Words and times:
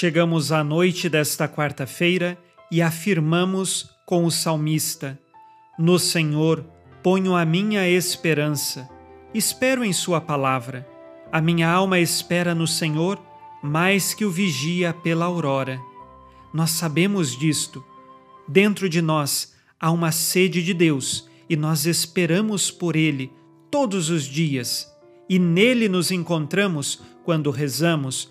Chegamos 0.00 0.50
à 0.50 0.64
noite 0.64 1.10
desta 1.10 1.46
quarta-feira 1.46 2.38
e 2.72 2.80
afirmamos 2.80 3.90
com 4.06 4.24
o 4.24 4.30
salmista: 4.30 5.20
No 5.78 5.98
Senhor 5.98 6.64
ponho 7.02 7.36
a 7.36 7.44
minha 7.44 7.86
esperança. 7.86 8.88
Espero 9.34 9.84
em 9.84 9.92
Sua 9.92 10.18
palavra. 10.18 10.88
A 11.30 11.38
minha 11.42 11.70
alma 11.70 11.98
espera 11.98 12.54
no 12.54 12.66
Senhor 12.66 13.20
mais 13.62 14.14
que 14.14 14.24
o 14.24 14.30
vigia 14.30 14.94
pela 14.94 15.26
aurora. 15.26 15.78
Nós 16.50 16.70
sabemos 16.70 17.38
disto. 17.38 17.84
Dentro 18.48 18.88
de 18.88 19.02
nós 19.02 19.52
há 19.78 19.90
uma 19.90 20.12
sede 20.12 20.62
de 20.62 20.72
Deus 20.72 21.28
e 21.46 21.56
nós 21.56 21.84
esperamos 21.84 22.70
por 22.70 22.96
Ele 22.96 23.30
todos 23.70 24.08
os 24.08 24.24
dias. 24.24 24.90
E 25.28 25.38
nele 25.38 25.90
nos 25.90 26.10
encontramos 26.10 27.02
quando 27.22 27.50
rezamos, 27.50 28.30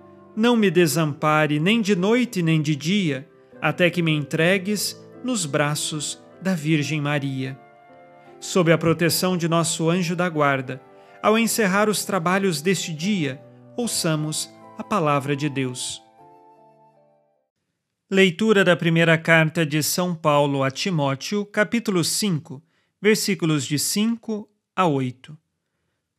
não 0.35 0.55
me 0.55 0.71
desampare 0.71 1.59
nem 1.59 1.81
de 1.81 1.95
noite 1.95 2.41
nem 2.41 2.61
de 2.61 2.75
dia, 2.75 3.29
até 3.61 3.89
que 3.89 4.01
me 4.01 4.11
entregues 4.11 4.99
nos 5.23 5.45
braços 5.45 6.21
da 6.41 6.55
Virgem 6.55 7.01
Maria. 7.01 7.59
Sob 8.39 8.71
a 8.71 8.77
proteção 8.77 9.37
de 9.37 9.47
nosso 9.47 9.89
anjo 9.89 10.15
da 10.15 10.27
guarda, 10.27 10.81
ao 11.21 11.37
encerrar 11.37 11.89
os 11.89 12.03
trabalhos 12.03 12.61
deste 12.61 12.93
dia, 12.93 13.41
ouçamos 13.77 14.51
a 14.77 14.83
palavra 14.83 15.35
de 15.35 15.47
Deus. 15.47 16.01
Leitura 18.09 18.63
da 18.63 18.75
primeira 18.75 19.17
carta 19.17 19.65
de 19.65 19.83
São 19.83 20.15
Paulo 20.15 20.63
a 20.63 20.71
Timóteo, 20.71 21.45
capítulo 21.45 22.03
5, 22.03 22.61
versículos 23.01 23.65
de 23.65 23.77
5 23.77 24.49
a 24.75 24.87
8. 24.87 25.37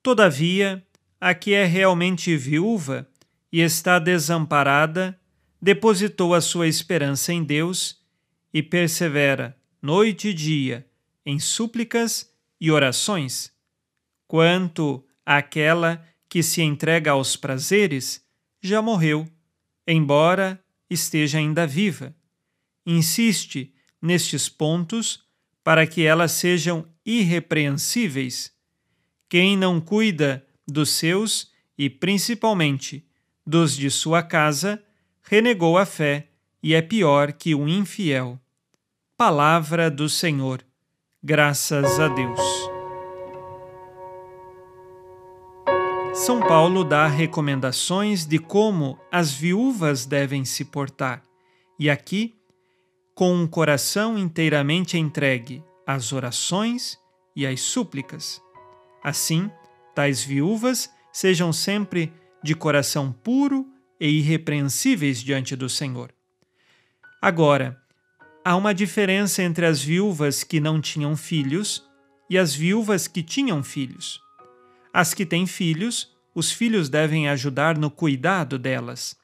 Todavia, 0.03 0.83
a 1.21 1.35
que 1.35 1.53
é 1.53 1.65
realmente 1.65 2.37
viúva 2.37 3.09
e 3.53 3.61
está 3.61 3.99
desamparada, 3.99 5.19
depositou 5.61 6.35
a 6.35 6.41
sua 6.41 6.67
esperança 6.67 7.33
em 7.33 7.45
Deus 7.45 8.01
e 8.53 8.63
persevera 8.63 9.57
noite 9.81 10.29
e 10.29 10.35
dia 10.35 10.87
em 11.25 11.39
súplicas 11.39 12.33
e 12.61 12.71
orações 12.71 13.53
Quanto 14.33 15.05
àquela 15.27 16.03
que 16.27 16.43
se 16.43 16.63
entrega 16.63 17.11
aos 17.11 17.37
prazeres, 17.37 18.25
já 18.63 18.81
morreu, 18.81 19.29
embora 19.87 20.59
esteja 20.89 21.37
ainda 21.37 21.67
viva. 21.67 22.17
Insiste 22.87 23.75
nestes 24.01 24.49
pontos 24.49 25.27
para 25.63 25.87
que 25.87 26.01
elas 26.07 26.33
sejam 26.33 26.89
irrepreensíveis. 27.05 28.51
Quem 29.29 29.55
não 29.55 29.79
cuida 29.79 30.47
dos 30.67 30.89
seus 30.89 31.53
e 31.77 31.91
principalmente 31.91 33.07
dos 33.47 33.77
de 33.77 33.91
sua 33.91 34.23
casa, 34.23 34.83
renegou 35.23 35.77
a 35.77 35.85
fé 35.85 36.29
e 36.63 36.75
é 36.75 36.83
pior 36.83 37.33
que 37.33 37.55
o 37.55 37.69
infiel. 37.69 38.39
Palavra 39.17 39.91
do 39.91 40.09
Senhor. 40.09 40.65
Graças 41.23 42.01
a 42.01 42.09
Deus. 42.09 42.41
São 46.15 46.41
Paulo 46.41 46.85
dá 46.85 47.07
recomendações 47.07 48.27
de 48.27 48.39
como 48.39 48.99
as 49.11 49.33
viúvas 49.33 50.05
devem 50.05 50.45
se 50.45 50.65
portar, 50.65 51.23
e 51.79 51.89
aqui, 51.89 52.35
com 53.15 53.35
um 53.35 53.47
coração 53.47 54.19
inteiramente 54.19 54.99
entregue 54.99 55.65
às 55.87 56.13
orações 56.13 56.99
e 57.35 57.47
às 57.47 57.61
súplicas. 57.61 58.43
Assim, 59.03 59.51
tais 59.95 60.23
viúvas 60.23 60.91
sejam 61.13 61.53
sempre 61.53 62.13
de 62.43 62.55
coração 62.55 63.13
puro 63.13 63.67
e 64.01 64.09
irrepreensíveis 64.19 65.23
diante 65.23 65.55
do 65.55 65.69
Senhor. 65.69 66.13
Agora, 67.21 67.81
há 68.45 68.57
uma 68.57 68.75
diferença 68.75 69.43
entre 69.43 69.65
as 69.65 69.81
viúvas 69.81 70.43
que 70.43 70.61
não 70.61 70.81
tinham 70.81 71.17
filhos 71.17 71.89
e 72.29 72.37
as 72.37 72.55
viúvas 72.55 73.07
que 73.07 73.23
tinham 73.23 73.63
filhos. 73.63 74.21
As 74.93 75.15
que 75.15 75.25
têm 75.25 75.47
filhos 75.47 76.13
os 76.35 76.51
filhos 76.51 76.89
devem 76.89 77.29
ajudar 77.29 77.77
no 77.77 77.91
cuidado 77.91 78.59
delas. 78.59 79.17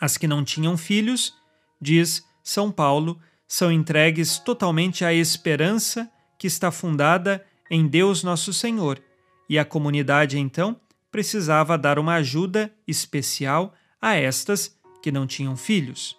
As 0.00 0.16
que 0.16 0.28
não 0.28 0.44
tinham 0.44 0.76
filhos, 0.76 1.34
diz 1.80 2.24
São 2.42 2.70
Paulo, 2.70 3.18
são 3.48 3.72
entregues 3.72 4.38
totalmente 4.38 5.04
à 5.04 5.12
esperança 5.12 6.10
que 6.38 6.46
está 6.46 6.70
fundada 6.70 7.44
em 7.70 7.86
Deus 7.86 8.22
Nosso 8.22 8.52
Senhor, 8.52 9.02
e 9.48 9.58
a 9.58 9.64
comunidade 9.64 10.38
então 10.38 10.78
precisava 11.16 11.78
dar 11.78 11.98
uma 11.98 12.16
ajuda 12.16 12.70
especial 12.86 13.74
a 14.02 14.16
estas 14.16 14.78
que 15.00 15.10
não 15.10 15.26
tinham 15.26 15.56
filhos. 15.56 16.14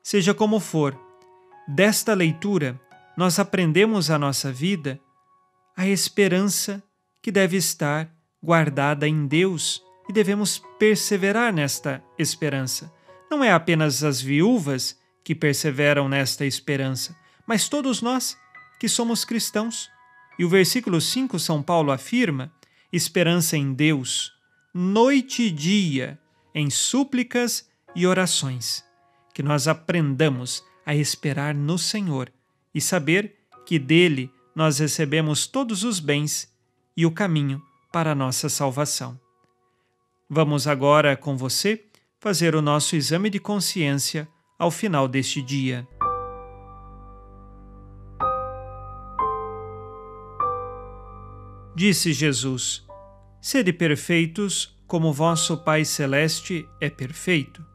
Seja 0.00 0.32
como 0.32 0.60
for, 0.60 0.96
desta 1.66 2.14
leitura 2.14 2.80
nós 3.16 3.40
aprendemos 3.40 4.12
a 4.12 4.20
nossa 4.20 4.52
vida 4.52 5.00
a 5.76 5.88
esperança 5.88 6.80
que 7.20 7.32
deve 7.32 7.56
estar 7.56 8.14
guardada 8.40 9.08
em 9.08 9.26
Deus 9.26 9.82
e 10.08 10.12
devemos 10.12 10.62
perseverar 10.78 11.52
nesta 11.52 12.00
esperança. 12.16 12.92
Não 13.28 13.42
é 13.42 13.50
apenas 13.50 14.04
as 14.04 14.20
viúvas 14.20 14.96
que 15.24 15.34
perseveram 15.34 16.08
nesta 16.08 16.46
esperança, 16.46 17.16
mas 17.44 17.68
todos 17.68 18.00
nós 18.00 18.38
que 18.78 18.88
somos 18.88 19.24
cristãos. 19.24 19.90
E 20.38 20.44
o 20.44 20.48
versículo 20.48 21.00
5, 21.00 21.40
São 21.40 21.60
Paulo 21.60 21.90
afirma: 21.90 22.52
esperança 22.92 23.56
em 23.56 23.72
Deus, 23.72 24.32
noite 24.74 25.44
e 25.44 25.50
dia, 25.50 26.18
em 26.54 26.68
súplicas 26.68 27.68
e 27.94 28.06
orações. 28.06 28.84
Que 29.32 29.42
nós 29.42 29.66
aprendamos 29.66 30.62
a 30.84 30.94
esperar 30.94 31.54
no 31.54 31.78
Senhor 31.78 32.30
e 32.74 32.80
saber 32.80 33.36
que 33.64 33.78
dele 33.78 34.30
nós 34.54 34.78
recebemos 34.78 35.46
todos 35.46 35.84
os 35.84 35.98
bens 35.98 36.52
e 36.94 37.06
o 37.06 37.10
caminho 37.10 37.62
para 37.90 38.12
a 38.12 38.14
nossa 38.14 38.48
salvação. 38.48 39.18
Vamos 40.28 40.66
agora 40.66 41.16
com 41.16 41.36
você 41.36 41.84
fazer 42.20 42.54
o 42.54 42.62
nosso 42.62 42.94
exame 42.94 43.30
de 43.30 43.38
consciência 43.38 44.28
ao 44.58 44.70
final 44.70 45.08
deste 45.08 45.40
dia. 45.42 45.86
Disse 51.74 52.12
Jesus: 52.12 52.84
Sede 53.44 53.72
perfeitos, 53.72 54.80
como 54.86 55.12
vosso 55.12 55.56
Pai 55.64 55.84
Celeste 55.84 56.64
é 56.80 56.88
perfeito. 56.88 57.66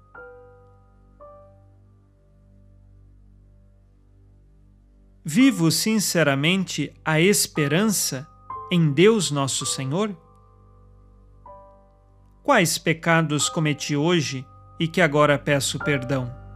Vivo 5.25 5.69
sinceramente 5.69 6.93
a 7.03 7.19
esperança 7.19 8.25
em 8.71 8.93
Deus 8.93 9.29
nosso 9.29 9.65
Senhor? 9.65 10.15
Quais 12.41 12.77
pecados 12.77 13.49
cometi 13.49 13.93
hoje 13.93 14.47
e 14.79 14.87
que 14.87 15.01
agora 15.01 15.37
peço 15.37 15.77
perdão? 15.79 16.46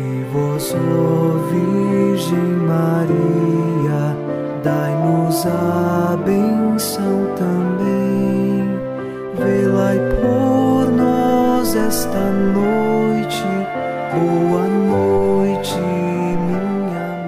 E 0.00 0.24
vós, 0.32 0.72
Virgem 1.50 2.56
Maria, 2.66 4.16
dai 4.64 4.94
dai-nos 4.94 5.44
a 5.44 6.16
benção 6.24 7.34
também. 7.36 8.64
Velai 9.36 9.98
por 10.22 10.90
nós 10.90 11.74
esta 11.74 12.32
noite. 12.32 13.44
Boa 14.14 14.66
noite, 14.66 15.74
minha 15.76 16.64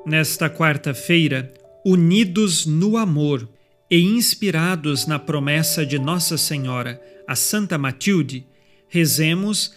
Nesta 0.07 0.49
quarta-feira, 0.49 1.53
unidos 1.85 2.65
no 2.65 2.97
amor 2.97 3.47
e 3.91 4.01
inspirados 4.01 5.07
na 5.07 5.19
promessa 5.19 5.85
de 5.85 5.99
Nossa 5.99 6.39
Senhora, 6.39 6.99
a 7.27 7.35
Santa 7.35 7.77
Matilde, 7.77 8.47
rezemos 8.89 9.77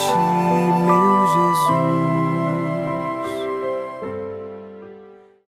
watching. 0.00 0.39